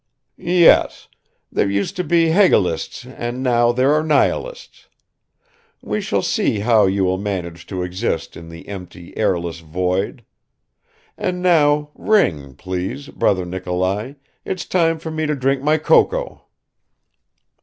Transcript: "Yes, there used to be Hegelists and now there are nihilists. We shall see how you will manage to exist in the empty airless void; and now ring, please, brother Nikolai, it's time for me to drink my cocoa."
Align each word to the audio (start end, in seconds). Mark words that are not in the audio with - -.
"Yes, 0.39 1.07
there 1.51 1.69
used 1.69 1.95
to 1.97 2.03
be 2.03 2.29
Hegelists 2.31 3.05
and 3.05 3.43
now 3.43 3.71
there 3.71 3.93
are 3.93 4.01
nihilists. 4.01 4.87
We 5.83 6.01
shall 6.01 6.23
see 6.23 6.61
how 6.61 6.87
you 6.87 7.03
will 7.03 7.19
manage 7.19 7.67
to 7.67 7.83
exist 7.83 8.35
in 8.35 8.49
the 8.49 8.67
empty 8.67 9.15
airless 9.15 9.59
void; 9.59 10.25
and 11.19 11.43
now 11.43 11.91
ring, 11.93 12.55
please, 12.55 13.09
brother 13.09 13.45
Nikolai, 13.45 14.13
it's 14.43 14.65
time 14.65 14.97
for 14.97 15.11
me 15.11 15.27
to 15.27 15.35
drink 15.35 15.61
my 15.61 15.77
cocoa." 15.77 16.45